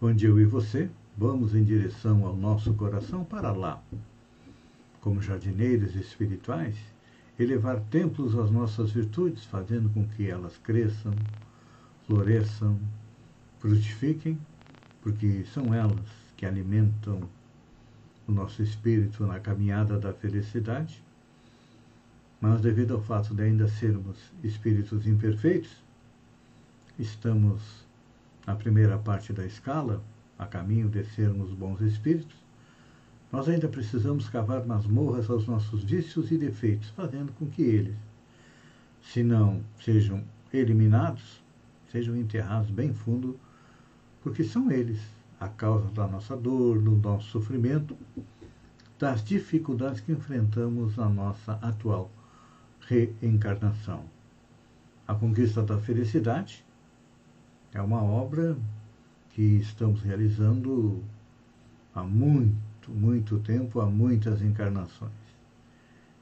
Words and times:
onde 0.00 0.26
eu 0.26 0.38
e 0.40 0.44
você 0.44 0.88
vamos 1.16 1.54
em 1.54 1.64
direção 1.64 2.24
ao 2.24 2.36
nosso 2.36 2.72
coração 2.74 3.24
para 3.24 3.50
lá, 3.50 3.82
como 5.00 5.20
jardineiros 5.20 5.96
espirituais, 5.96 6.76
elevar 7.38 7.80
templos 7.90 8.38
às 8.38 8.50
nossas 8.50 8.92
virtudes, 8.92 9.44
fazendo 9.44 9.90
com 9.90 10.06
que 10.06 10.30
elas 10.30 10.56
cresçam, 10.58 11.12
floresçam, 12.06 12.78
frutifiquem, 13.58 14.38
porque 15.02 15.44
são 15.52 15.74
elas 15.74 16.06
que 16.36 16.46
alimentam 16.46 17.28
o 18.28 18.32
nosso 18.32 18.62
espírito 18.62 19.26
na 19.26 19.40
caminhada 19.40 19.98
da 19.98 20.12
felicidade. 20.12 21.02
Mas 22.40 22.60
devido 22.60 22.94
ao 22.94 23.02
fato 23.02 23.34
de 23.34 23.42
ainda 23.42 23.66
sermos 23.66 24.16
espíritos 24.44 25.06
imperfeitos, 25.08 25.82
estamos 26.96 27.87
na 28.48 28.56
primeira 28.56 28.96
parte 28.96 29.30
da 29.30 29.44
escala, 29.44 30.02
a 30.38 30.46
caminho 30.46 30.88
de 30.88 31.04
sermos 31.04 31.52
bons 31.52 31.82
espíritos, 31.82 32.34
nós 33.30 33.46
ainda 33.46 33.68
precisamos 33.68 34.26
cavar 34.30 34.64
masmorras 34.64 35.28
aos 35.28 35.46
nossos 35.46 35.84
vícios 35.84 36.32
e 36.32 36.38
defeitos, 36.38 36.88
fazendo 36.88 37.30
com 37.34 37.44
que 37.44 37.60
eles, 37.60 37.94
se 39.02 39.22
não 39.22 39.62
sejam 39.84 40.24
eliminados, 40.50 41.42
sejam 41.92 42.16
enterrados 42.16 42.70
bem 42.70 42.94
fundo, 42.94 43.38
porque 44.22 44.42
são 44.42 44.72
eles 44.72 44.98
a 45.38 45.48
causa 45.48 45.90
da 45.90 46.08
nossa 46.08 46.34
dor, 46.34 46.80
do 46.80 46.92
nosso 46.92 47.28
sofrimento, 47.28 47.94
das 48.98 49.22
dificuldades 49.22 50.00
que 50.00 50.12
enfrentamos 50.12 50.96
na 50.96 51.10
nossa 51.10 51.52
atual 51.60 52.10
reencarnação. 52.80 54.04
A 55.06 55.14
Conquista 55.14 55.62
da 55.62 55.76
Felicidade 55.76 56.64
é 57.72 57.80
uma 57.80 58.02
obra 58.02 58.56
que 59.30 59.42
estamos 59.42 60.02
realizando 60.02 61.02
há 61.94 62.02
muito, 62.02 62.90
muito 62.90 63.38
tempo, 63.40 63.80
há 63.80 63.86
muitas 63.86 64.42
encarnações. 64.42 65.12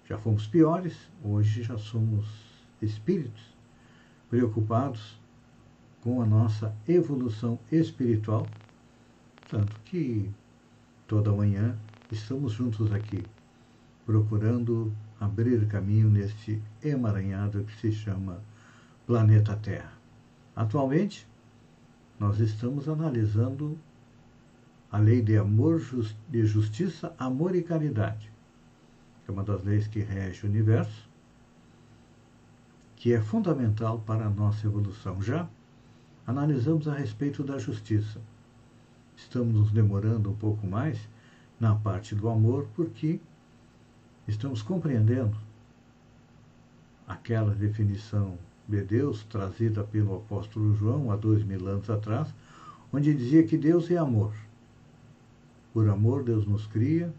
Já 0.05 0.19
fomos 0.19 0.47
piores, 0.47 0.97
hoje 1.25 1.63
já 1.63 1.79
somos 1.79 2.27
espíritos 2.81 3.43
preocupados 4.29 5.19
com 6.03 6.21
a 6.21 6.27
nossa 6.27 6.75
evolução 6.87 7.59
espiritual, 7.71 8.47
tanto 9.49 9.79
que 9.85 10.31
toda 11.07 11.33
manhã 11.33 11.77
estamos 12.11 12.53
juntos 12.53 12.93
aqui, 12.93 13.25
procurando 14.05 14.93
abrir 15.21 15.67
caminho 15.67 16.11
neste 16.11 16.63
emaranhado 16.83 17.65
que 17.65 17.75
se 17.81 17.93
chama 17.93 18.41
planeta 19.07 19.57
Terra. 19.57 19.93
Atualmente, 20.55 21.27
nós 22.19 22.41
estamos 22.41 22.89
analisando 22.89 23.79
a 24.91 24.99
lei 24.99 25.21
de 25.21 25.37
amor, 25.37 25.81
de 26.29 26.47
justiça, 26.47 27.15
amor 27.19 27.55
e 27.55 27.63
caridade, 27.63 28.33
que 29.25 29.31
é 29.31 29.35
uma 29.35 29.43
das 29.43 29.63
leis 29.65 29.87
que 29.87 30.01
rege 30.01 30.47
o 30.47 30.49
universo, 30.49 31.09
que 32.95 33.13
é 33.13 33.21
fundamental 33.21 33.99
para 34.01 34.27
a 34.27 34.31
nossa 34.31 34.67
evolução. 34.67 35.21
Já 35.21 35.49
analisamos 36.27 36.89
a 36.89 36.95
respeito 36.95 37.45
da 37.45 37.59
justiça. 37.59 38.21
Estamos 39.15 39.55
nos 39.55 39.71
demorando 39.71 40.31
um 40.31 40.37
pouco 40.37 40.67
mais 40.67 40.99
na 41.61 41.75
parte 41.75 42.15
do 42.15 42.29
amor, 42.29 42.69
porque 42.75 43.21
estamos 44.27 44.63
compreendendo 44.63 45.37
aquela 47.07 47.55
definição 47.55 48.39
de 48.69 48.83
Deus 48.83 49.25
trazida 49.25 49.85
pelo 49.85 50.17
apóstolo 50.17 50.75
João 50.75 51.11
há 51.11 51.17
dois 51.17 51.45
mil 51.45 51.67
anos 51.69 51.89
atrás, 51.89 52.35
onde 52.93 53.15
dizia 53.15 53.45
que 53.45 53.57
Deus 53.57 53.91
é 53.91 53.97
amor. 53.97 54.33
Por 55.73 55.89
amor, 55.89 56.23
Deus 56.23 56.47
nos 56.47 56.67
cria, 56.67 57.13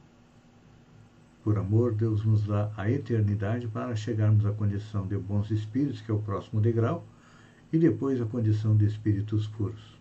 por 1.47 1.57
amor, 1.57 1.94
Deus 1.94 2.25
nos 2.25 2.46
dá 2.46 2.69
a 2.75 2.91
eternidade 2.91 3.68
para 3.69 3.96
chegarmos 3.96 4.46
à 4.46 4.52
condição 4.52 5.07
de 5.07 5.18
bons 5.18 5.50
espíritos, 5.50 6.02
que 6.02 6.12
é 6.12 6.13
o 6.13 6.19
próximo 6.19 6.59
degrau, 6.59 7.06
e 7.72 7.78
depois 7.78 8.19
a 8.19 8.25
condição 8.25 8.75
de 8.75 8.86
espíritos 8.86 9.47
puros. 9.47 9.97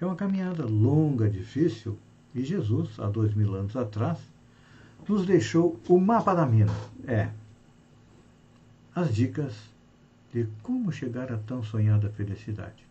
É 0.00 0.06
uma 0.06 0.14
caminhada 0.14 0.64
longa, 0.64 1.28
difícil, 1.28 1.98
e 2.32 2.44
Jesus, 2.44 3.00
há 3.00 3.08
dois 3.08 3.34
mil 3.34 3.52
anos 3.56 3.74
atrás, 3.74 4.18
nos 5.08 5.26
deixou 5.26 5.80
o 5.88 5.98
mapa 5.98 6.34
da 6.34 6.46
mina. 6.46 6.72
É. 7.04 7.30
As 8.98 9.14
dicas 9.14 9.54
de 10.32 10.48
como 10.60 10.90
chegar 10.90 11.30
a 11.30 11.38
tão 11.38 11.62
sonhada 11.62 12.10
felicidade. 12.10 12.84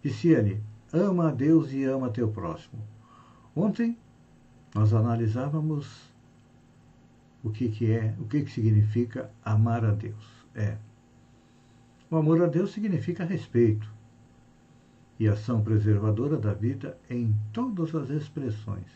Disse 0.00 0.28
ele: 0.28 0.62
ama 0.92 1.30
a 1.30 1.32
Deus 1.32 1.72
e 1.72 1.82
ama 1.82 2.10
teu 2.10 2.28
próximo. 2.28 2.80
Ontem 3.56 3.98
nós 4.72 4.94
analisávamos 4.94 6.12
o 7.42 7.50
que, 7.50 7.70
que 7.70 7.90
é, 7.90 8.14
o 8.20 8.24
que, 8.26 8.42
que 8.42 8.52
significa 8.52 9.32
amar 9.44 9.84
a 9.84 9.90
Deus. 9.90 10.24
É. 10.54 10.76
O 12.08 12.14
amor 12.14 12.40
a 12.40 12.46
Deus 12.46 12.70
significa 12.70 13.24
respeito 13.24 13.92
e 15.18 15.26
ação 15.26 15.60
preservadora 15.60 16.36
da 16.36 16.54
vida 16.54 16.96
em 17.10 17.34
todas 17.52 17.92
as 17.96 18.10
expressões 18.10 18.86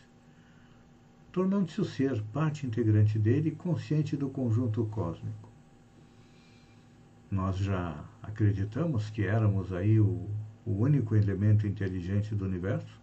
tornando-se 1.33 1.81
o 1.81 1.83
ser 1.83 2.21
parte 2.31 2.65
integrante 2.65 3.17
dele 3.17 3.49
e 3.49 3.55
consciente 3.55 4.15
do 4.15 4.29
conjunto 4.29 4.85
cósmico. 4.85 5.42
Nós 7.33 7.57
já 7.57 7.95
acreditamos 8.21 9.09
que 9.09 9.25
éramos 9.25 9.73
aí 9.73 9.99
o, 9.99 10.29
o 10.63 10.71
único 10.71 11.15
elemento 11.15 11.65
inteligente 11.65 12.35
do 12.35 12.45
universo. 12.45 13.01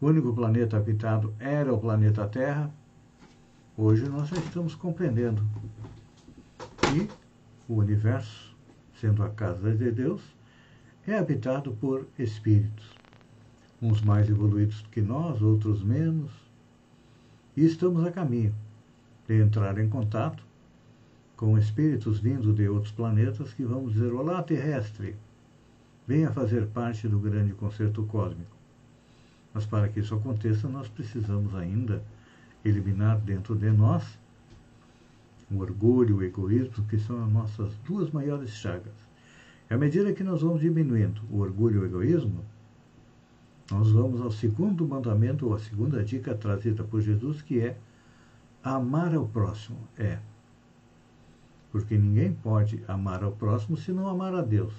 O 0.00 0.06
único 0.06 0.32
planeta 0.32 0.78
habitado 0.78 1.34
era 1.38 1.70
o 1.70 1.78
planeta 1.78 2.26
Terra. 2.26 2.72
Hoje 3.76 4.08
nós 4.08 4.30
já 4.30 4.36
estamos 4.38 4.74
compreendendo 4.74 5.46
que 6.78 7.06
o 7.68 7.74
universo, 7.74 8.56
sendo 8.98 9.22
a 9.22 9.28
casa 9.28 9.74
de 9.74 9.92
Deus, 9.92 10.22
é 11.06 11.18
habitado 11.18 11.72
por 11.72 12.08
espíritos, 12.18 12.96
uns 13.82 14.00
mais 14.00 14.30
evoluídos 14.30 14.80
que 14.90 15.02
nós, 15.02 15.42
outros 15.42 15.84
menos, 15.84 16.30
e 17.54 17.66
estamos 17.66 18.06
a 18.06 18.10
caminho 18.10 18.54
de 19.26 19.38
entrar 19.38 19.76
em 19.76 19.88
contato 19.90 20.47
com 21.38 21.56
espíritos 21.56 22.18
vindos 22.18 22.52
de 22.56 22.68
outros 22.68 22.92
planetas 22.92 23.54
que 23.54 23.64
vão 23.64 23.86
dizer: 23.86 24.12
Olá, 24.12 24.42
terrestre, 24.42 25.14
venha 26.06 26.32
fazer 26.32 26.66
parte 26.66 27.06
do 27.06 27.18
grande 27.20 27.54
concerto 27.54 28.02
cósmico. 28.02 28.56
Mas 29.54 29.64
para 29.64 29.88
que 29.88 30.00
isso 30.00 30.16
aconteça, 30.16 30.68
nós 30.68 30.88
precisamos 30.88 31.54
ainda 31.54 32.02
eliminar 32.64 33.20
dentro 33.20 33.54
de 33.54 33.70
nós 33.70 34.18
o 35.48 35.60
orgulho 35.60 36.16
o 36.16 36.22
egoísmo, 36.24 36.84
que 36.88 36.98
são 36.98 37.24
as 37.24 37.30
nossas 37.30 37.72
duas 37.86 38.10
maiores 38.10 38.50
chagas. 38.50 38.92
E 39.70 39.74
à 39.74 39.78
medida 39.78 40.12
que 40.12 40.24
nós 40.24 40.42
vamos 40.42 40.60
diminuindo 40.60 41.22
o 41.30 41.38
orgulho 41.38 41.76
e 41.76 41.78
o 41.78 41.86
egoísmo, 41.86 42.44
nós 43.70 43.92
vamos 43.92 44.20
ao 44.20 44.32
segundo 44.32 44.86
mandamento, 44.86 45.46
ou 45.46 45.54
a 45.54 45.58
segunda 45.60 46.02
dica 46.02 46.34
trazida 46.34 46.82
por 46.82 47.00
Jesus, 47.00 47.40
que 47.42 47.60
é 47.60 47.78
amar 48.62 49.14
ao 49.14 49.26
próximo. 49.28 49.78
É. 49.96 50.18
Porque 51.70 51.96
ninguém 51.96 52.32
pode 52.32 52.82
amar 52.88 53.22
ao 53.22 53.32
próximo 53.32 53.76
se 53.76 53.92
não 53.92 54.08
amar 54.08 54.34
a 54.34 54.42
Deus. 54.42 54.74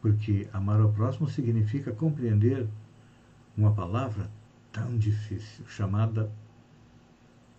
Porque 0.00 0.48
amar 0.52 0.80
ao 0.80 0.92
próximo 0.92 1.28
significa 1.28 1.92
compreender 1.92 2.66
uma 3.56 3.72
palavra 3.72 4.30
tão 4.72 4.96
difícil, 4.96 5.66
chamada 5.66 6.32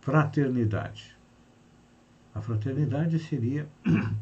fraternidade. 0.02 1.16
A 2.34 2.42
fraternidade 2.42 3.20
seria, 3.20 3.70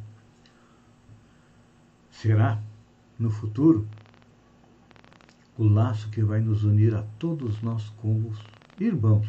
será, 2.09 2.61
no 3.17 3.29
futuro, 3.29 3.87
o 5.57 5.63
laço 5.63 6.09
que 6.09 6.23
vai 6.23 6.39
nos 6.39 6.63
unir 6.63 6.95
a 6.95 7.03
todos 7.19 7.61
nós 7.61 7.89
como 7.97 8.33
irmãos, 8.79 9.27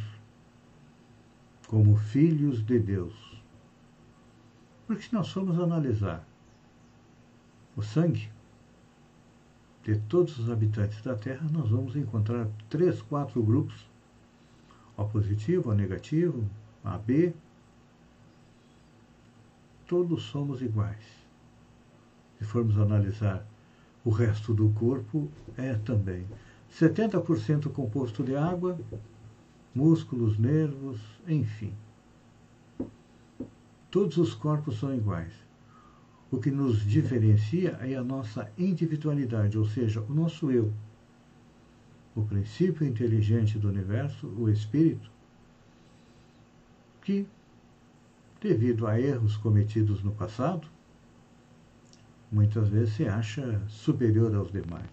como 1.67 1.97
filhos 1.97 2.65
de 2.65 2.79
Deus. 2.79 3.30
Porque 4.91 5.05
se 5.05 5.15
nós 5.15 5.29
formos 5.31 5.57
analisar 5.57 6.27
o 7.77 7.81
sangue, 7.81 8.29
de 9.85 9.97
todos 10.09 10.37
os 10.37 10.51
habitantes 10.51 11.01
da 11.03 11.15
Terra, 11.15 11.47
nós 11.53 11.71
vamos 11.71 11.95
encontrar 11.95 12.49
três, 12.69 13.01
quatro 13.01 13.41
grupos: 13.41 13.89
O 14.97 15.05
positivo, 15.05 15.71
O 15.71 15.75
negativo, 15.75 16.45
AB. 16.83 17.33
Todos 19.87 20.25
somos 20.25 20.61
iguais. 20.61 21.07
Se 22.39 22.45
formos 22.45 22.77
analisar 22.77 23.47
o 24.05 24.11
resto 24.11 24.53
do 24.53 24.71
corpo, 24.71 25.31
é 25.57 25.75
também 25.75 26.27
70% 26.69 27.71
composto 27.71 28.25
de 28.25 28.35
água, 28.35 28.77
músculos, 29.73 30.37
nervos, 30.37 31.01
enfim. 31.29 31.73
Todos 33.91 34.17
os 34.19 34.35
corpos 34.35 34.79
são 34.79 34.95
iguais. 34.95 35.33
O 36.31 36.39
que 36.39 36.51
nos 36.51 36.85
diferencia 36.87 37.71
é 37.81 37.97
a 37.97 38.05
nossa 38.05 38.51
individualidade, 38.57 39.59
ou 39.59 39.65
seja, 39.65 40.01
o 40.01 40.15
nosso 40.15 40.51
eu. 40.51 40.73
O 42.15 42.23
princípio 42.23 42.87
inteligente 42.87 43.59
do 43.59 43.69
universo, 43.69 44.29
o 44.29 44.49
espírito, 44.49 45.11
que, 47.03 47.27
devido 48.41 48.87
a 48.87 49.01
erros 49.01 49.37
cometidos 49.37 50.05
no 50.05 50.13
passado, 50.13 50.69
muitas 52.31 52.69
vezes 52.69 52.95
se 52.95 53.09
acha 53.09 53.61
superior 53.67 54.33
aos 54.37 54.53
demais. 54.53 54.89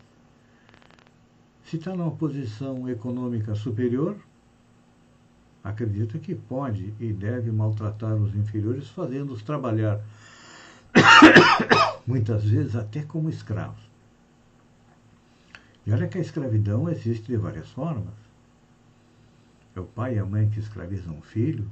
Se 1.64 1.78
está 1.78 1.96
numa 1.96 2.12
posição 2.12 2.90
econômica 2.90 3.54
superior, 3.54 4.18
acredita 5.70 6.18
que 6.18 6.34
pode 6.34 6.94
e 7.00 7.12
deve 7.12 7.52
maltratar 7.52 8.16
os 8.16 8.34
inferiores, 8.36 8.88
fazendo-os 8.90 9.44
trabalhar 9.44 10.02
muitas 12.08 12.44
vezes 12.46 12.76
até 12.76 13.04
como 13.04 13.30
escravos. 13.30 13.88
E 15.86 15.92
olha 15.92 16.08
que 16.08 16.18
a 16.18 16.22
escravidão 16.22 16.90
existe 16.90 17.28
de 17.28 17.38
várias 17.38 17.70
formas. 17.70 18.14
É 19.76 19.80
o 19.80 19.86
pai 19.86 20.16
e 20.16 20.20
a 20.20 20.26
mãe 20.26 20.50
que 20.50 20.60
escravizam 20.60 21.18
o 21.18 21.22
filho 21.22 21.70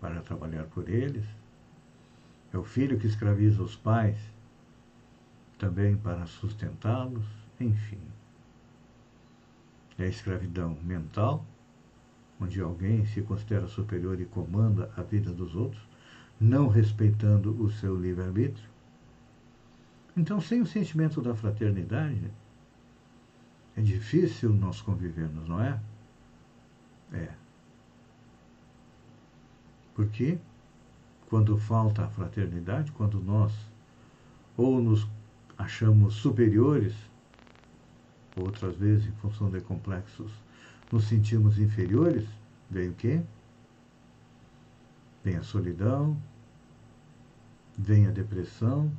para 0.00 0.20
trabalhar 0.22 0.64
por 0.64 0.88
eles. 0.88 1.24
É 2.52 2.58
o 2.58 2.64
filho 2.64 2.98
que 2.98 3.06
escraviza 3.06 3.62
os 3.62 3.76
pais 3.76 4.18
também 5.58 5.96
para 5.96 6.26
sustentá-los, 6.26 7.24
enfim. 7.60 8.00
É 9.98 10.04
a 10.04 10.08
escravidão 10.08 10.76
mental, 10.82 11.44
onde 12.40 12.60
alguém 12.60 13.04
se 13.06 13.20
considera 13.22 13.68
superior 13.68 14.20
e 14.20 14.24
comanda 14.24 14.90
a 14.96 15.02
vida 15.02 15.30
dos 15.30 15.54
outros, 15.54 15.82
não 16.40 16.68
respeitando 16.68 17.52
o 17.62 17.70
seu 17.70 18.00
livre-arbítrio. 18.00 18.68
Então, 20.16 20.40
sem 20.40 20.60
o 20.60 20.66
sentimento 20.66 21.20
da 21.20 21.34
fraternidade, 21.34 22.30
é 23.76 23.82
difícil 23.82 24.50
nós 24.52 24.80
convivermos, 24.80 25.46
não 25.46 25.62
é? 25.62 25.78
É. 27.12 27.28
Porque 29.94 30.38
quando 31.28 31.56
falta 31.58 32.04
a 32.04 32.08
fraternidade, 32.08 32.90
quando 32.92 33.20
nós 33.20 33.52
ou 34.56 34.80
nos 34.80 35.06
achamos 35.56 36.14
superiores, 36.14 36.94
outras 38.36 38.76
vezes, 38.76 39.06
em 39.06 39.12
função 39.12 39.50
de 39.50 39.60
complexos, 39.60 40.32
nos 40.90 41.04
sentimos 41.04 41.58
inferiores, 41.58 42.26
vem 42.70 42.88
o 42.88 42.94
quê? 42.94 43.20
Vem 45.22 45.36
a 45.36 45.42
solidão, 45.42 46.16
vem 47.78 48.06
a 48.06 48.10
depressão 48.10 48.90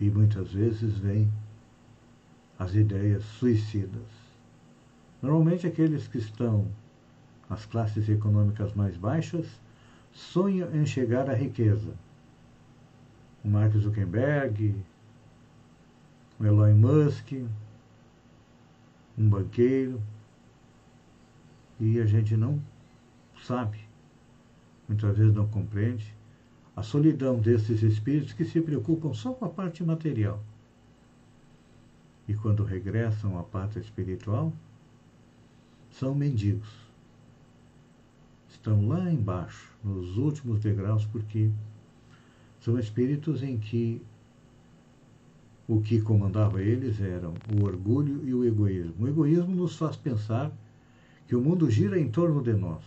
e 0.00 0.10
muitas 0.10 0.52
vezes 0.52 0.98
vem 0.98 1.30
as 2.58 2.74
ideias 2.74 3.24
suicidas. 3.24 4.02
Normalmente 5.22 5.66
aqueles 5.66 6.08
que 6.08 6.18
estão 6.18 6.68
nas 7.48 7.64
classes 7.66 8.08
econômicas 8.08 8.74
mais 8.74 8.96
baixas 8.96 9.46
sonham 10.12 10.74
em 10.74 10.86
chegar 10.86 11.28
à 11.28 11.34
riqueza. 11.34 11.94
O 13.44 13.48
Mark 13.48 13.72
Zuckerberg, 13.76 14.74
o 16.38 16.44
Elon 16.44 16.74
Musk, 16.74 17.32
um 19.16 19.28
banqueiro, 19.28 20.00
e 21.78 22.00
a 22.00 22.06
gente 22.06 22.36
não 22.36 22.60
sabe, 23.42 23.78
muitas 24.88 25.16
vezes 25.16 25.34
não 25.34 25.46
compreende, 25.48 26.14
a 26.76 26.82
solidão 26.82 27.38
desses 27.38 27.82
espíritos 27.82 28.32
que 28.32 28.44
se 28.44 28.60
preocupam 28.60 29.14
só 29.14 29.32
com 29.32 29.44
a 29.44 29.48
parte 29.48 29.82
material. 29.84 30.42
E 32.26 32.34
quando 32.34 32.64
regressam 32.64 33.38
à 33.38 33.42
pátria 33.42 33.80
espiritual, 33.80 34.52
são 35.90 36.14
mendigos. 36.14 36.68
Estão 38.48 38.88
lá 38.88 39.12
embaixo, 39.12 39.70
nos 39.84 40.16
últimos 40.16 40.58
degraus, 40.60 41.04
porque 41.04 41.50
são 42.60 42.78
espíritos 42.78 43.42
em 43.42 43.58
que 43.58 44.02
o 45.66 45.80
que 45.80 46.00
comandava 46.00 46.62
eles 46.62 47.00
eram 47.00 47.34
o 47.56 47.64
orgulho 47.64 48.26
e 48.26 48.34
o 48.34 48.44
egoísmo. 48.44 49.04
O 49.04 49.08
egoísmo 49.08 49.54
nos 49.54 49.76
faz 49.76 49.96
pensar 49.96 50.52
que 51.26 51.34
o 51.34 51.40
mundo 51.40 51.70
gira 51.70 51.98
em 51.98 52.10
torno 52.10 52.42
de 52.42 52.52
nós. 52.52 52.82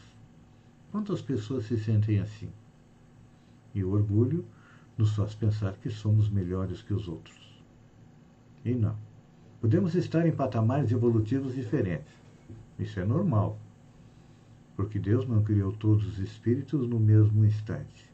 Quantas 0.91 1.21
pessoas 1.21 1.65
se 1.65 1.77
sentem 1.77 2.19
assim? 2.19 2.49
E 3.73 3.83
o 3.83 3.91
orgulho 3.91 4.45
nos 4.97 5.15
faz 5.15 5.33
pensar 5.33 5.73
que 5.73 5.89
somos 5.89 6.29
melhores 6.29 6.81
que 6.81 6.93
os 6.93 7.07
outros. 7.07 7.63
E 8.63 8.73
não. 8.73 8.95
Podemos 9.59 9.95
estar 9.95 10.27
em 10.27 10.31
patamares 10.31 10.91
evolutivos 10.91 11.55
diferentes. 11.55 12.13
Isso 12.77 12.99
é 12.99 13.05
normal. 13.05 13.57
Porque 14.75 14.99
Deus 14.99 15.27
não 15.27 15.43
criou 15.43 15.71
todos 15.71 16.05
os 16.05 16.19
espíritos 16.19 16.87
no 16.87 16.99
mesmo 16.99 17.43
instante. 17.43 18.05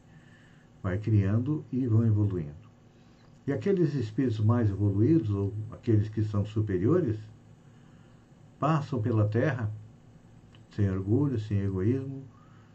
Vai 0.82 0.98
criando 0.98 1.62
e 1.70 1.86
vão 1.86 2.06
evoluindo. 2.06 2.63
E 3.46 3.52
aqueles 3.52 3.94
espíritos 3.94 4.40
mais 4.40 4.70
evoluídos, 4.70 5.30
ou 5.30 5.52
aqueles 5.70 6.08
que 6.08 6.22
são 6.22 6.44
superiores, 6.44 7.18
passam 8.58 9.02
pela 9.02 9.28
Terra 9.28 9.70
sem 10.70 10.90
orgulho, 10.90 11.38
sem 11.38 11.60
egoísmo, 11.60 12.24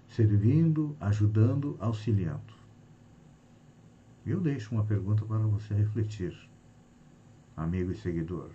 servindo, 0.08 0.96
ajudando, 1.00 1.76
auxiliando. 1.80 2.54
Eu 4.26 4.40
deixo 4.40 4.74
uma 4.74 4.84
pergunta 4.84 5.26
para 5.26 5.40
você 5.40 5.74
refletir, 5.74 6.38
amigo 7.58 7.92
e 7.92 7.96
seguidor. 7.96 8.52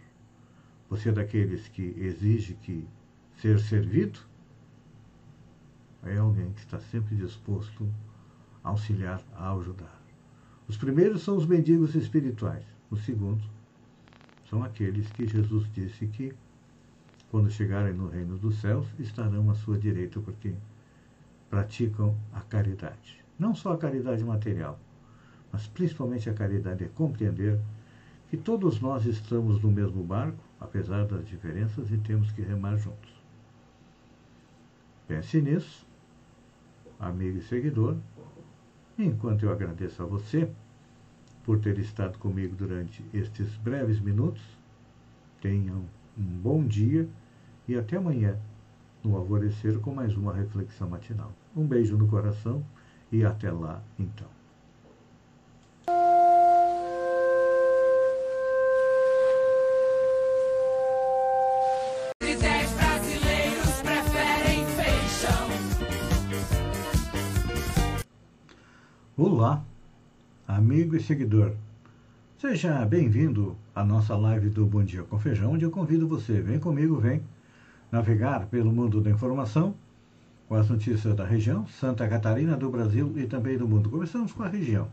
Você 0.89 1.09
é 1.09 1.13
daqueles 1.13 1.67
que 1.69 1.83
exige 1.99 2.55
que 2.55 2.87
ser 3.41 3.59
servido? 3.59 4.21
É 6.05 6.17
alguém 6.17 6.53
que 6.53 6.61
está 6.61 6.79
sempre 6.79 7.17
disposto 7.17 7.89
a 8.63 8.69
auxiliar, 8.69 9.23
a 9.35 9.53
ajudar. 9.53 10.04
Os 10.69 10.77
primeiros 10.77 11.23
são 11.23 11.37
os 11.37 11.47
mendigos 11.47 11.95
espirituais. 11.95 12.65
Os 12.91 13.05
segundos 13.05 13.45
são 14.49 14.63
aqueles 14.63 15.11
que 15.11 15.27
Jesus 15.27 15.71
disse 15.73 16.07
que, 16.07 16.33
quando 17.31 17.51
chegarem 17.51 17.93
no 17.93 18.09
reino 18.09 18.39
dos 18.39 18.61
céus, 18.61 18.87
estarão 18.99 19.51
à 19.51 19.55
sua 19.55 19.79
direita, 19.79 20.21
porque 20.21 20.55
praticam 21.51 22.17
a 22.33 22.41
caridade. 22.41 23.23
Não 23.39 23.55
só 23.55 23.73
a 23.73 23.79
caridade 23.79 24.25
material, 24.25 24.79
mas 25.53 25.67
principalmente 25.67 26.31
a 26.31 26.35
caridade 26.35 26.85
é 26.85 26.89
compreender 26.89 27.61
que 28.31 28.37
todos 28.37 28.81
nós 28.81 29.05
estamos 29.05 29.63
no 29.63 29.71
mesmo 29.71 30.03
barco, 30.03 30.39
apesar 30.61 31.05
das 31.07 31.27
diferenças, 31.27 31.91
e 31.91 31.99
temos 31.99 32.33
que 32.33 32.43
remar 32.43 32.77
juntos. 32.77 33.13
Pense 35.07 35.41
nisso, 35.41 35.87
amigo 36.99 37.39
e 37.39 37.43
seguidor, 37.43 37.97
Enquanto 38.99 39.45
eu 39.45 39.53
agradeço 39.53 40.03
a 40.03 40.07
você 40.07 40.49
por 41.45 41.59
ter 41.59 41.79
estado 41.79 42.19
comigo 42.19 42.55
durante 42.55 43.05
estes 43.13 43.57
breves 43.57 44.01
minutos, 44.01 44.43
tenham 45.41 45.85
um 46.17 46.23
bom 46.23 46.65
dia 46.65 47.09
e 47.67 47.75
até 47.77 47.97
amanhã 47.97 48.39
no 49.03 49.17
alvorecer 49.17 49.79
com 49.81 49.95
mais 49.95 50.17
uma 50.17 50.33
reflexão 50.33 50.89
matinal. 50.89 51.33
Um 51.57 51.67
beijo 51.67 51.97
no 51.97 52.07
coração 52.07 52.65
e 53.11 53.25
até 53.25 53.51
lá 53.51 53.83
então. 53.99 54.34
Olá, 69.17 69.65
amigo 70.45 70.97
e 70.97 71.01
seguidor. 71.01 71.53
Seja 72.37 72.85
bem-vindo 72.85 73.57
à 73.73 73.85
nossa 73.85 74.17
live 74.17 74.51
do 74.51 74.67
Bom 74.67 74.83
Dia 74.83 75.05
com 75.05 75.21
Feijão, 75.21 75.53
onde 75.53 75.65
eu 75.65 75.71
convido 75.71 76.09
você, 76.09 76.41
vem 76.41 76.59
comigo, 76.59 76.99
vem 76.99 77.23
navegar 77.93 78.47
pelo 78.47 78.73
mundo 78.73 79.01
da 79.01 79.13
informação 79.13 79.73
com 80.49 80.57
as 80.57 80.69
notícias 80.69 81.15
da 81.15 81.25
região, 81.25 81.65
Santa 81.69 82.09
Catarina, 82.09 82.57
do 82.57 82.69
Brasil 82.69 83.13
e 83.15 83.25
também 83.25 83.57
do 83.57 83.69
mundo. 83.69 83.89
Começamos 83.89 84.33
com 84.33 84.43
a 84.43 84.49
região. 84.49 84.89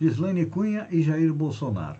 Gislaine 0.00 0.46
Cunha 0.46 0.88
e 0.90 1.02
Jair 1.02 1.34
Bolsonaro. 1.34 1.98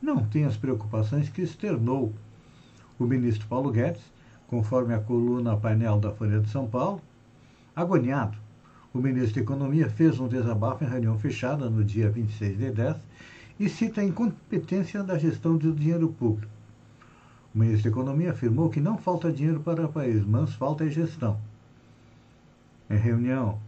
não 0.00 0.24
tem 0.24 0.44
as 0.44 0.56
preocupações 0.56 1.28
que 1.28 1.42
externou 1.42 2.12
o 2.98 3.04
ministro 3.04 3.46
Paulo 3.48 3.70
Guedes, 3.70 4.02
conforme 4.46 4.94
a 4.94 5.00
coluna 5.00 5.56
painel 5.56 5.98
da 5.98 6.12
Folha 6.12 6.38
de 6.40 6.48
São 6.50 6.68
Paulo, 6.68 7.00
agoniado. 7.74 8.43
O 8.94 9.00
ministro 9.00 9.34
da 9.34 9.40
Economia 9.40 9.90
fez 9.90 10.20
um 10.20 10.28
desabafo 10.28 10.84
em 10.84 10.86
reunião 10.86 11.18
fechada 11.18 11.68
no 11.68 11.82
dia 11.82 12.08
26 12.08 12.56
de 12.56 12.70
10 12.70 12.96
e 13.58 13.68
cita 13.68 14.00
a 14.00 14.04
incompetência 14.04 15.02
da 15.02 15.18
gestão 15.18 15.56
do 15.56 15.72
dinheiro 15.72 16.10
público. 16.10 16.52
O 17.52 17.58
ministro 17.58 17.90
da 17.90 17.96
Economia 17.96 18.30
afirmou 18.30 18.70
que 18.70 18.78
não 18.78 18.96
falta 18.96 19.32
dinheiro 19.32 19.58
para 19.58 19.84
o 19.84 19.92
país, 19.92 20.24
mas 20.24 20.54
falta 20.54 20.88
gestão. 20.88 21.40
Em 22.88 22.96
reunião 22.96 23.58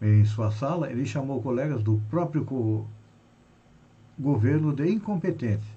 em 0.00 0.24
sua 0.24 0.50
sala, 0.50 0.90
ele 0.90 1.04
chamou 1.04 1.42
colegas 1.42 1.82
do 1.82 2.00
próprio 2.08 2.86
governo 4.18 4.74
de 4.74 4.90
incompetentes. 4.90 5.68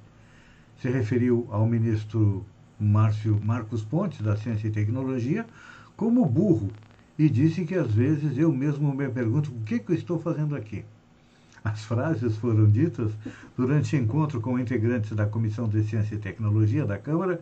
Se 0.81 0.89
referiu 0.89 1.45
ao 1.51 1.65
ministro 1.65 2.45
Márcio 2.79 3.37
Marcos 3.43 3.83
Pontes, 3.83 4.21
da 4.21 4.37
Ciência 4.37 4.69
e 4.69 4.71
Tecnologia, 4.71 5.45
como 5.97 6.25
burro 6.25 6.69
e 7.17 7.29
disse 7.29 7.65
que 7.65 7.75
às 7.75 7.91
vezes 7.91 8.37
eu 8.37 8.51
mesmo 8.51 8.93
me 8.93 9.09
pergunto 9.09 9.51
o 9.51 9.61
que, 9.61 9.79
que 9.79 9.91
eu 9.91 9.95
estou 9.95 10.19
fazendo 10.19 10.55
aqui. 10.55 10.85
As 11.63 11.83
frases 11.83 12.37
foram 12.37 12.69
ditas 12.69 13.11
durante 13.57 13.95
encontro 13.95 14.39
com 14.39 14.59
integrantes 14.59 15.11
da 15.11 15.25
Comissão 15.25 15.67
de 15.67 15.83
Ciência 15.83 16.15
e 16.15 16.19
Tecnologia 16.19 16.85
da 16.85 16.97
Câmara, 16.97 17.41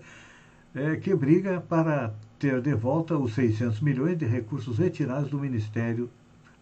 é, 0.74 0.96
que 0.96 1.14
briga 1.14 1.62
para 1.62 2.14
ter 2.40 2.62
de 2.62 2.74
volta 2.74 3.18
os 3.18 3.34
600 3.36 3.82
milhões 3.82 4.18
de 4.18 4.26
recursos 4.26 4.78
retirados 4.78 5.30
do 5.30 5.40
Ministério 5.40 6.10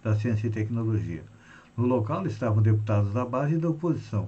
da 0.04 0.16
Ciência 0.16 0.48
e 0.48 0.52
Tecnologia. 0.52 1.24
No 1.76 1.86
local 1.86 2.28
estavam 2.28 2.62
deputados 2.62 3.14
da 3.14 3.26
base 3.26 3.56
e 3.56 3.58
da 3.58 3.70
oposição. 3.70 4.28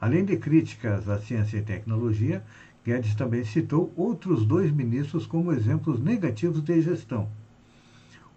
Além 0.00 0.24
de 0.24 0.36
críticas 0.36 1.08
à 1.08 1.18
ciência 1.18 1.58
e 1.58 1.62
tecnologia, 1.62 2.42
Guedes 2.84 3.14
também 3.14 3.44
citou 3.44 3.92
outros 3.96 4.46
dois 4.46 4.70
ministros 4.70 5.26
como 5.26 5.52
exemplos 5.52 6.00
negativos 6.00 6.62
de 6.62 6.80
gestão. 6.80 7.28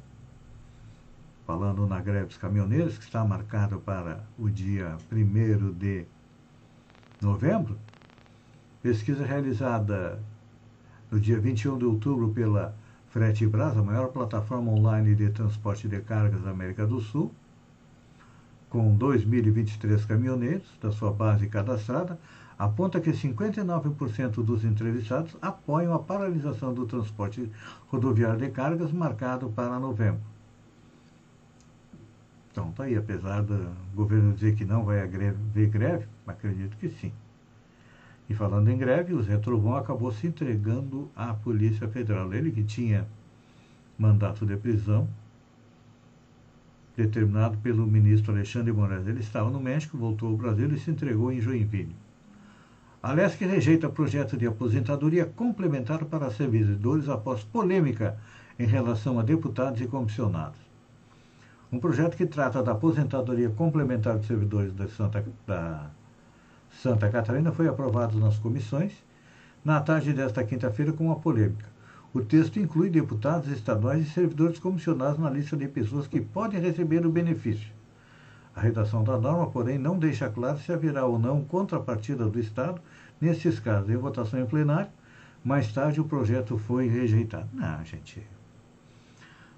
Falando 1.46 1.86
na 1.86 2.00
greve 2.00 2.26
dos 2.26 2.36
caminhoneiros, 2.36 2.98
que 2.98 3.04
está 3.04 3.24
marcado 3.24 3.78
para 3.78 4.24
o 4.36 4.50
dia 4.50 4.96
1 5.12 5.72
de 5.74 6.04
novembro, 7.22 7.78
pesquisa 8.82 9.24
realizada 9.24 10.20
no 11.08 11.20
dia 11.20 11.38
21 11.38 11.78
de 11.78 11.84
outubro 11.84 12.30
pela 12.30 12.74
Frete 13.10 13.46
Brasa, 13.46 13.78
a 13.78 13.82
maior 13.84 14.08
plataforma 14.08 14.72
online 14.72 15.14
de 15.14 15.30
transporte 15.30 15.86
de 15.86 16.00
cargas 16.00 16.42
da 16.42 16.50
América 16.50 16.84
do 16.84 17.00
Sul, 17.00 17.32
com 18.68 18.98
2.023 18.98 20.04
caminhoneiros 20.04 20.66
da 20.82 20.90
sua 20.90 21.12
base 21.12 21.46
cadastrada, 21.46 22.18
aponta 22.58 23.00
que 23.00 23.12
59% 23.12 24.42
dos 24.42 24.64
entrevistados 24.64 25.36
apoiam 25.40 25.94
a 25.94 25.98
paralisação 26.00 26.74
do 26.74 26.86
transporte 26.86 27.48
rodoviário 27.86 28.40
de 28.40 28.50
cargas 28.50 28.90
marcado 28.90 29.48
para 29.50 29.78
novembro. 29.78 30.35
Então, 32.56 32.70
está 32.70 32.84
aí, 32.84 32.96
apesar 32.96 33.42
do 33.42 33.70
governo 33.94 34.32
dizer 34.32 34.54
que 34.54 34.64
não 34.64 34.82
vai 34.82 35.02
haver 35.02 35.68
greve, 35.68 36.06
acredito 36.26 36.74
que 36.78 36.88
sim. 36.88 37.12
E 38.30 38.34
falando 38.34 38.70
em 38.70 38.78
greve, 38.78 39.12
o 39.12 39.22
Zé 39.22 39.36
Trovão 39.36 39.76
acabou 39.76 40.10
se 40.10 40.26
entregando 40.26 41.10
à 41.14 41.34
Polícia 41.34 41.86
Federal. 41.86 42.32
Ele 42.32 42.50
que 42.50 42.64
tinha 42.64 43.06
mandato 43.98 44.46
de 44.46 44.56
prisão 44.56 45.06
determinado 46.96 47.58
pelo 47.58 47.86
ministro 47.86 48.32
Alexandre 48.32 48.72
Moraes. 48.72 49.06
Ele 49.06 49.20
estava 49.20 49.50
no 49.50 49.60
México, 49.60 49.98
voltou 49.98 50.30
ao 50.30 50.36
Brasil 50.38 50.66
e 50.72 50.78
se 50.78 50.90
entregou 50.90 51.30
em 51.30 51.42
Joinville. 51.42 51.94
A 53.02 53.12
LESC 53.12 53.44
rejeita 53.44 53.86
projeto 53.90 54.34
de 54.34 54.46
aposentadoria 54.46 55.26
complementar 55.26 56.06
para 56.06 56.30
servidores 56.30 57.06
após 57.10 57.44
polêmica 57.44 58.16
em 58.58 58.66
relação 58.66 59.18
a 59.18 59.22
deputados 59.22 59.78
e 59.82 59.86
comissionados. 59.86 60.65
Um 61.72 61.80
projeto 61.80 62.16
que 62.16 62.26
trata 62.26 62.62
da 62.62 62.72
aposentadoria 62.72 63.50
complementar 63.50 64.18
de 64.18 64.26
servidores 64.26 64.72
da 64.72 64.86
Santa, 64.88 65.24
da 65.44 65.90
Santa 66.70 67.08
Catarina 67.08 67.50
foi 67.50 67.66
aprovado 67.66 68.18
nas 68.20 68.38
comissões 68.38 68.92
na 69.64 69.80
tarde 69.80 70.12
desta 70.12 70.44
quinta-feira 70.44 70.92
com 70.92 71.06
uma 71.06 71.16
polêmica. 71.16 71.66
O 72.14 72.20
texto 72.20 72.60
inclui 72.60 72.88
deputados 72.88 73.50
estaduais 73.50 74.06
e 74.06 74.10
servidores 74.10 74.60
comissionados 74.60 75.18
na 75.18 75.28
lista 75.28 75.56
de 75.56 75.66
pessoas 75.66 76.06
que 76.06 76.20
podem 76.20 76.60
receber 76.60 77.04
o 77.04 77.10
benefício. 77.10 77.72
A 78.54 78.60
redação 78.60 79.02
da 79.02 79.18
norma, 79.18 79.50
porém, 79.50 79.76
não 79.76 79.98
deixa 79.98 80.30
claro 80.30 80.58
se 80.58 80.72
haverá 80.72 81.04
ou 81.04 81.18
não 81.18 81.42
contrapartida 81.42 82.26
do 82.26 82.38
Estado 82.38 82.80
nesses 83.20 83.58
casos. 83.58 83.90
Em 83.90 83.96
votação 83.96 84.40
em 84.40 84.46
plenário, 84.46 84.88
mais 85.44 85.72
tarde 85.72 86.00
o 86.00 86.04
projeto 86.04 86.56
foi 86.56 86.86
rejeitado. 86.86 87.48
Não, 87.52 87.84
gente, 87.84 88.24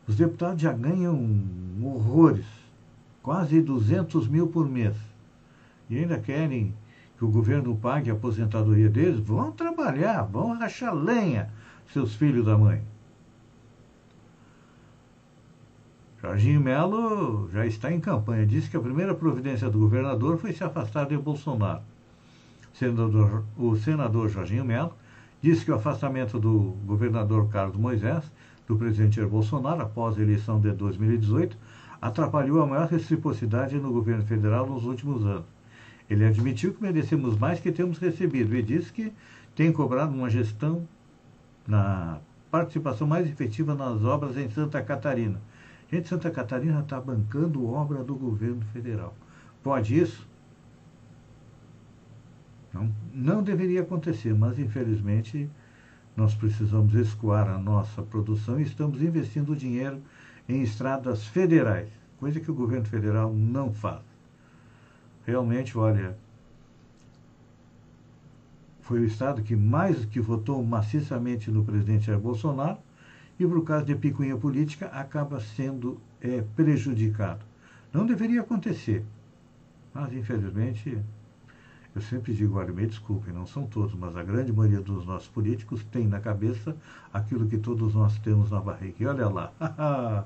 os 0.09 0.17
deputados 0.17 0.63
já 0.63 0.73
ganham 0.73 1.45
horrores, 1.83 2.47
quase 3.23 3.61
200 3.61 4.27
mil 4.27 4.49
por 4.49 4.67
mês. 4.67 4.97
E 5.91 5.99
ainda 5.99 6.19
querem 6.19 6.75
que 7.19 7.25
o 7.25 7.29
governo 7.29 7.77
pague 7.77 8.11
a 8.11 8.15
aposentadoria 8.15 8.89
deles? 8.89 9.21
Vão 9.21 9.53
trabalhar, 9.53 10.23
vão 10.23 10.59
rachar 10.59 10.95
lenha, 10.95 11.51
seus 11.93 12.15
filhos 12.15 12.47
da 12.47 12.57
mãe. 12.57 12.81
Jorginho 16.23 16.61
Melo 16.61 17.49
já 17.53 17.67
está 17.67 17.93
em 17.93 18.01
campanha. 18.01 18.47
Disse 18.47 18.69
que 18.69 18.77
a 18.77 18.81
primeira 18.81 19.15
providência 19.15 19.69
do 19.71 19.79
governador 19.79 20.39
foi 20.39 20.53
se 20.53 20.65
afastar 20.65 21.07
de 21.07 21.17
Bolsonaro. 21.17 21.83
Senador, 22.73 23.45
o 23.57 23.77
senador 23.77 24.29
Jorginho 24.29 24.65
Melo 24.65 24.95
disse 25.41 25.65
que 25.65 25.71
o 25.71 25.77
afastamento 25.77 26.39
do 26.39 26.77
governador 26.87 27.49
Carlos 27.49 27.77
Moisés 27.77 28.25
do 28.69 28.77
presidente 28.77 29.17
Jair 29.17 29.29
Bolsonaro 29.29 29.81
após 29.81 30.19
a 30.19 30.23
eleição 30.23 30.61
de 30.61 30.71
2018 30.73 31.57
atrapalhou 32.01 32.63
a 32.63 32.67
maior 32.67 32.87
reciprocidade 32.87 33.77
no 33.77 33.91
governo 33.91 34.25
federal 34.25 34.67
nos 34.67 34.85
últimos 34.85 35.25
anos. 35.25 35.47
Ele 36.09 36.25
admitiu 36.25 36.73
que 36.73 36.83
merecemos 36.83 37.37
mais 37.37 37.59
que 37.59 37.73
temos 37.73 37.99
recebido 37.99 38.55
e 38.55 38.63
disse 38.63 38.93
que 38.93 39.13
tem 39.57 39.73
cobrado 39.73 40.15
uma 40.15 40.31
gestão 40.31 40.87
na 41.67 42.21
participação 42.51 43.07
mais 43.07 43.27
efetiva 43.27 43.75
nas 43.75 44.03
obras 44.05 44.37
em 44.37 44.49
Santa 44.51 44.81
Catarina. 44.83 45.41
Gente, 45.91 46.09
Santa 46.09 46.31
Catarina 46.31 46.81
está 46.81 47.01
bancando 47.01 47.67
obra 47.67 48.05
do 48.05 48.15
governo 48.15 48.63
federal. 48.73 49.15
Pode 49.63 49.99
isso? 49.99 50.29
Não, 52.73 52.91
não 53.13 53.43
deveria 53.43 53.81
acontecer, 53.81 54.35
mas 54.35 54.59
infelizmente 54.59 55.49
nós 56.19 56.35
precisamos 56.35 56.95
escoar 56.95 57.49
a 57.49 57.57
nossa 57.57 58.03
produção 58.03 58.59
e 58.59 58.65
estamos 58.65 59.01
investindo 59.01 59.55
dinheiro 59.55 60.03
em 60.49 60.63
estradas 60.63 61.25
federais, 61.25 61.89
coisa 62.19 62.41
que 62.41 62.51
o 62.51 62.55
governo 62.55 62.87
federal 62.87 63.33
não 63.33 63.73
faz. 63.73 64.03
Realmente, 65.25 65.79
olha, 65.79 66.19
foi 68.81 68.99
o 68.99 69.05
estado 69.05 69.43
que 69.43 69.55
mais 69.55 70.05
que 70.07 70.19
votou 70.19 70.61
maciçamente 70.65 71.53
no 71.53 71.65
presidente 71.65 72.07
Jair 72.07 72.19
Bolsonaro 72.19 72.79
e 73.39 73.47
por 73.47 73.63
causa 73.63 73.85
de 73.85 73.95
picuinha 73.95 74.37
política 74.37 74.87
acaba 74.87 75.39
sendo 75.39 76.01
é, 76.21 76.43
prejudicado. 76.57 77.45
Não 77.93 78.05
deveria 78.05 78.41
acontecer, 78.41 79.05
mas 79.95 80.13
infelizmente 80.13 80.99
eu 81.99 82.03
sempre 82.03 82.33
digo, 82.33 82.57
olha, 82.57 82.73
me 82.73 82.87
desculpem, 82.87 83.35
não 83.35 83.45
são 83.45 83.67
todos, 83.67 83.93
mas 83.95 84.17
a 84.17 84.23
grande 84.23 84.53
maioria 84.53 84.81
dos 84.81 85.05
nossos 85.05 85.27
políticos 85.27 85.85
tem 85.91 86.07
na 86.07 86.21
cabeça 86.21 86.77
aquilo 87.13 87.49
que 87.49 87.59
todos 87.59 87.93
nós 87.93 88.17
temos 88.21 88.53
na 88.53 88.61
barriga. 88.61 88.95
E 89.01 89.07
olha 89.07 89.29
lá, 89.29 89.53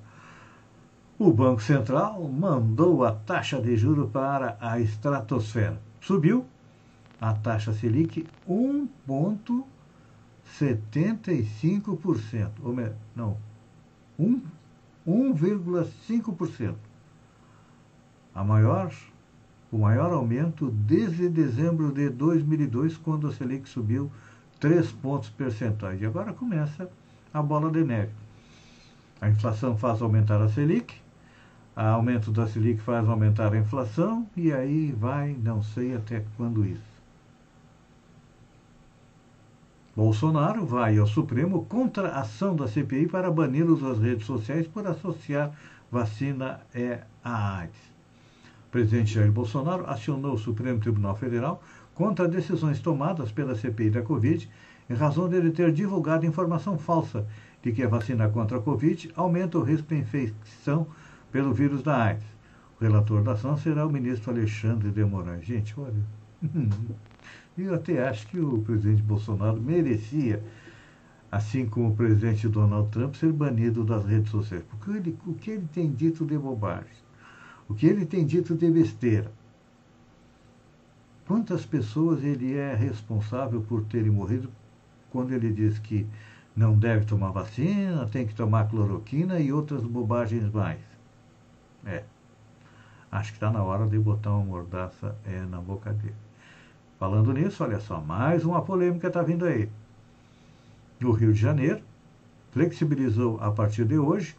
o 1.19 1.33
Banco 1.33 1.63
Central 1.63 2.23
mandou 2.29 3.03
a 3.07 3.13
taxa 3.13 3.59
de 3.59 3.75
juro 3.75 4.07
para 4.09 4.59
a 4.61 4.79
estratosfera. 4.81 5.81
Subiu 5.99 6.45
a 7.19 7.33
taxa 7.33 7.73
Selic 7.73 8.27
1,75%. 8.47 9.65
Ou 12.63 12.77
não, 13.17 13.39
1,5%. 15.07 16.75
A 18.35 18.45
maior, 18.45 18.93
o 19.73 19.79
maior 19.79 20.13
aumento 20.13 20.71
desde 20.71 21.31
dezembro 21.31 21.91
de 21.91 22.11
2002, 22.11 22.99
quando 22.99 23.27
a 23.27 23.33
Selic 23.33 23.67
subiu 23.67 24.13
3 24.61 24.93
pontos 24.93 25.31
percentuais. 25.31 26.01
E 26.01 26.05
agora 26.05 26.35
começa 26.35 26.91
a 27.33 27.43
bola 27.43 27.71
de 27.71 27.83
neve. 27.83 28.13
A 29.19 29.31
inflação 29.31 29.77
faz 29.77 30.03
aumentar 30.03 30.43
a 30.43 30.49
Selic, 30.51 30.95
o 31.75 31.81
aumento 31.81 32.31
da 32.31 32.47
Selic 32.47 32.83
faz 32.83 33.09
aumentar 33.09 33.55
a 33.55 33.59
inflação, 33.59 34.29
e 34.37 34.53
aí 34.53 34.93
vai, 34.93 35.35
não 35.43 35.63
sei 35.63 35.97
até 35.97 36.23
quando 36.37 36.67
isso. 36.67 36.93
Bolsonaro 39.97 40.67
vai 40.67 40.99
ao 40.99 41.07
Supremo 41.07 41.65
contra 41.65 42.09
a 42.09 42.21
ação 42.21 42.55
da 42.55 42.69
CPI 42.69 43.07
para 43.07 43.31
bani-los 43.31 43.81
das 43.81 43.99
redes 43.99 44.27
sociais 44.27 44.67
por 44.67 44.87
associar 44.87 45.53
vacina 45.91 46.61
é 46.75 47.03
a 47.23 47.59
AIDS. 47.59 47.92
Presidente 48.73 49.13
Jair 49.13 49.31
Bolsonaro 49.31 49.85
acionou 49.87 50.33
o 50.33 50.39
Supremo 50.39 50.81
Tribunal 50.81 51.15
Federal 51.15 51.63
contra 51.95 52.27
decisões 52.27 52.81
tomadas 52.81 53.31
pela 53.31 53.55
CPI 53.55 53.91
da 53.91 54.01
Covid 54.01 54.49
em 54.89 54.95
razão 54.95 55.29
de 55.29 55.37
ele 55.37 55.51
ter 55.51 55.71
divulgado 55.71 56.25
informação 56.25 56.79
falsa 56.79 57.27
de 57.63 57.71
que 57.71 57.83
a 57.83 57.89
vacina 57.89 58.31
contra 58.31 58.57
a 58.57 58.63
Covid 58.63 59.13
aumenta 59.15 59.59
o 59.59 59.63
risco 59.63 59.89
de 59.89 60.01
infecção 60.01 60.87
pelo 61.31 61.53
vírus 61.53 61.83
da 61.83 62.03
AIDS. 62.03 62.25
O 62.81 62.83
relator 62.83 63.23
da 63.23 63.33
ação 63.33 63.59
será 63.59 63.87
o 63.87 63.93
ministro 63.93 64.31
Alexandre 64.31 64.91
de 64.91 65.05
Moraes. 65.05 65.45
Gente, 65.45 65.79
olha. 65.79 66.03
Eu 67.59 67.75
até 67.75 68.09
acho 68.09 68.27
que 68.27 68.41
o 68.41 68.63
presidente 68.63 69.03
Bolsonaro 69.03 69.61
merecia, 69.61 70.43
assim 71.31 71.67
como 71.67 71.91
o 71.91 71.95
presidente 71.95 72.49
Donald 72.49 72.89
Trump, 72.89 73.15
ser 73.17 73.33
banido 73.33 73.85
das 73.85 74.07
redes 74.07 74.31
sociais. 74.31 74.65
Porque 74.71 74.91
ele, 74.91 75.19
o 75.27 75.35
que 75.35 75.51
ele 75.51 75.69
tem 75.71 75.93
dito 75.93 76.25
de 76.25 76.39
bobagem, 76.39 77.02
o 77.73 77.75
que 77.75 77.87
ele 77.87 78.05
tem 78.05 78.27
dito 78.27 78.55
de 78.55 78.71
besteira. 78.71 79.33
Quantas 81.27 81.65
pessoas 81.65 82.23
ele 82.23 82.55
é 82.55 82.75
responsável 82.75 83.63
por 83.63 83.83
terem 83.85 84.11
morrido 84.11 84.51
quando 85.11 85.33
ele 85.33 85.51
diz 85.51 85.79
que 85.79 86.07
não 86.55 86.79
deve 86.79 87.07
tomar 87.07 87.31
vacina, 87.31 88.07
tem 88.07 88.27
que 88.27 88.35
tomar 88.35 88.69
cloroquina 88.69 89.41
e 89.41 89.51
outras 89.51 89.83
bobagens 89.85 90.53
mais. 90.53 90.81
É. 91.87 92.05
Acho 93.11 93.31
que 93.31 93.37
está 93.39 93.51
na 93.51 93.63
hora 93.63 93.87
de 93.87 93.99
botar 93.99 94.33
uma 94.33 94.45
mordaça 94.45 95.17
é, 95.25 95.41
na 95.41 95.59
boca 95.59 95.95
dele. 95.95 96.15
Falando 96.99 97.33
nisso, 97.33 97.65
olha 97.65 97.81
só, 97.81 98.03
mais 98.03 98.45
uma 98.45 98.61
polêmica 98.61 99.07
está 99.07 99.23
vindo 99.23 99.47
aí. 99.47 99.71
O 101.03 101.11
Rio 101.11 101.33
de 101.33 101.41
Janeiro 101.41 101.81
flexibilizou 102.51 103.39
a 103.41 103.51
partir 103.51 103.87
de 103.87 103.97
hoje 103.97 104.37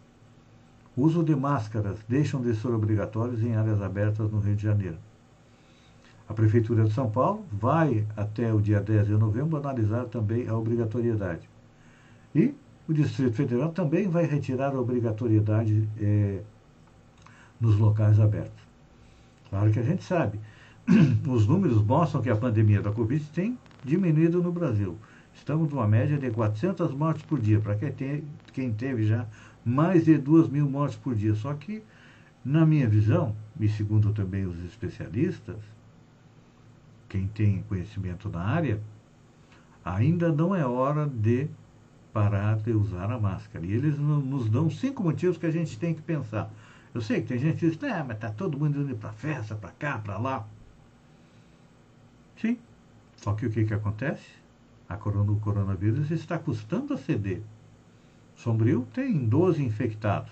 uso 0.96 1.24
de 1.24 1.36
máscaras 1.36 1.98
deixam 2.08 2.42
de 2.42 2.56
ser 2.56 2.70
obrigatórios 2.70 3.44
em 3.44 3.56
áreas 3.56 3.82
abertas 3.82 4.32
no 4.32 4.40
Rio 4.40 4.56
de 4.56 4.64
Janeiro. 4.64 4.98
A 6.28 6.34
Prefeitura 6.34 6.86
de 6.86 6.94
São 6.94 7.10
Paulo 7.10 7.46
vai, 7.52 8.06
até 8.16 8.54
o 8.54 8.62
dia 8.62 8.80
10 8.80 9.08
de 9.08 9.14
novembro, 9.14 9.58
analisar 9.58 10.06
também 10.06 10.48
a 10.48 10.56
obrigatoriedade. 10.56 11.50
E 12.34 12.54
o 12.88 12.94
Distrito 12.94 13.34
Federal 13.34 13.70
também 13.72 14.08
vai 14.08 14.26
retirar 14.26 14.74
a 14.74 14.80
obrigatoriedade 14.80 15.88
é, 16.00 16.42
nos 17.60 17.78
locais 17.78 18.20
abertos. 18.20 18.64
Claro 19.50 19.72
que 19.72 19.80
a 19.80 19.84
gente 19.84 20.04
sabe 20.04 20.40
os 21.28 21.48
números 21.48 21.82
mostram 21.84 22.22
que 22.22 22.30
a 22.30 22.36
pandemia 22.36 22.82
da 22.82 22.92
Covid 22.92 23.24
tem 23.32 23.58
diminuído 23.84 24.42
no 24.42 24.52
Brasil. 24.52 24.98
Estamos 25.34 25.70
numa 25.72 25.88
média 25.88 26.18
de 26.18 26.30
400 26.30 26.94
mortes 26.94 27.24
por 27.24 27.40
dia, 27.40 27.60
para 27.60 27.76
quem, 27.76 28.24
quem 28.54 28.72
teve 28.72 29.06
já 29.06 29.26
mais 29.64 30.06
de 30.06 30.18
2 30.18 30.50
mil 30.50 30.70
mortes 30.70 30.98
por 30.98 31.16
dia. 31.16 31.36
Só 31.36 31.54
que, 31.54 31.84
na 32.44 32.66
minha 32.66 32.88
visão, 32.88 33.36
e 33.60 33.70
segundo 33.70 34.12
também 34.12 34.46
os 34.46 34.64
especialistas, 34.64 35.58
quem 37.08 37.28
tem 37.28 37.64
conhecimento 37.64 38.30
na 38.30 38.42
área, 38.42 38.82
ainda 39.86 40.32
não 40.32 40.56
é 40.56 40.66
hora 40.66 41.08
de 41.08 41.48
parar 42.12 42.58
de 42.58 42.72
usar 42.72 43.12
a 43.12 43.20
máscara. 43.20 43.66
E 43.66 43.72
eles 43.72 43.98
nos 43.98 44.50
dão 44.50 44.70
cinco 44.70 45.04
motivos 45.04 45.38
que 45.38 45.46
a 45.46 45.52
gente 45.52 45.78
tem 45.78 45.94
que 45.94 46.02
pensar. 46.02 46.52
Eu 46.94 47.02
sei 47.02 47.22
que 47.22 47.28
tem 47.28 47.40
gente 47.40 47.58
que 47.58 47.70
diz, 47.70 47.80
né, 47.80 48.04
mas 48.08 48.18
está 48.18 48.30
todo 48.30 48.58
mundo 48.58 48.82
indo 48.82 48.96
para 48.96 49.12
festa, 49.12 49.56
para 49.56 49.72
cá, 49.72 49.98
para 49.98 50.18
lá. 50.18 50.48
Sim. 52.40 52.58
Só 53.18 53.34
que 53.34 53.46
o 53.46 53.50
que, 53.50 53.66
que 53.66 53.74
acontece? 53.74 54.24
A 54.88 54.96
corona, 54.96 55.32
o 55.32 55.40
coronavírus 55.40 56.12
está 56.12 56.38
custando 56.38 56.94
a 56.94 56.98
ceder. 56.98 57.42
Sombrio 58.36 58.88
tem 58.94 59.26
12 59.26 59.64
infectados. 59.64 60.32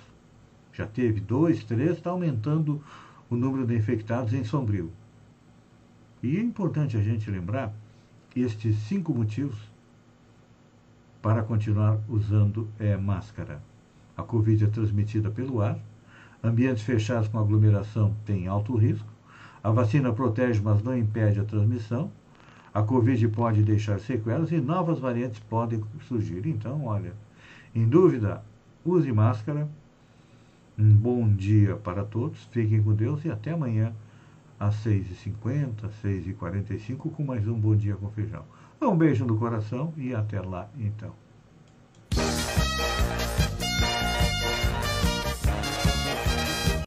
Já 0.73 0.85
teve 0.85 1.19
2, 1.19 1.63
3, 1.63 1.91
está 1.91 2.09
aumentando 2.09 2.81
o 3.29 3.35
número 3.35 3.65
de 3.65 3.75
infectados 3.75 4.33
em 4.33 4.43
Sombrio. 4.43 4.91
E 6.23 6.37
é 6.37 6.41
importante 6.41 6.97
a 6.97 7.01
gente 7.01 7.29
lembrar 7.29 7.73
estes 8.35 8.77
cinco 8.83 9.13
motivos 9.13 9.57
para 11.21 11.43
continuar 11.43 11.99
usando 12.07 12.67
é, 12.79 12.95
máscara. 12.97 13.61
A 14.15 14.23
Covid 14.23 14.63
é 14.63 14.67
transmitida 14.67 15.29
pelo 15.29 15.61
ar, 15.61 15.79
ambientes 16.43 16.83
fechados 16.83 17.27
com 17.27 17.39
aglomeração 17.39 18.15
têm 18.25 18.47
alto 18.47 18.75
risco, 18.75 19.07
a 19.63 19.69
vacina 19.69 20.11
protege, 20.11 20.59
mas 20.59 20.81
não 20.81 20.97
impede 20.97 21.39
a 21.39 21.43
transmissão. 21.43 22.11
A 22.73 22.81
Covid 22.81 23.27
pode 23.27 23.61
deixar 23.61 23.99
sequelas 23.99 24.51
e 24.51 24.59
novas 24.59 24.97
variantes 24.99 25.39
podem 25.39 25.83
surgir. 26.07 26.47
Então, 26.47 26.85
olha, 26.85 27.13
em 27.73 27.88
dúvida, 27.88 28.43
use 28.86 29.12
máscara. 29.12 29.67
Um 30.77 30.93
bom 30.93 31.29
dia 31.29 31.75
para 31.75 32.03
todos. 32.03 32.43
Fiquem 32.51 32.81
com 32.81 32.93
Deus 32.93 33.23
e 33.23 33.31
até 33.31 33.51
amanhã 33.51 33.93
às 34.60 34.75
6h50, 34.86 35.89
6h45 36.03 37.12
com 37.12 37.23
mais 37.23 37.47
um 37.47 37.60
Bom 37.60 37.75
Dia 37.75 37.95
com 37.95 38.10
Feijão. 38.12 38.43
Um 38.81 38.95
beijo 38.95 39.25
no 39.25 39.38
coração 39.38 39.93
e 39.95 40.13
até 40.13 40.41
lá 40.41 40.69
então. 40.77 41.20